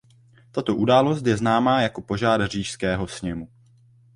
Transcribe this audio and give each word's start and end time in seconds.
Tato 0.51 0.75
událost 0.75 1.25
je 1.25 1.37
známá 1.37 1.81
jako 1.81 2.01
požár 2.01 2.47
Říšského 2.47 3.07
sněmu. 3.07 3.47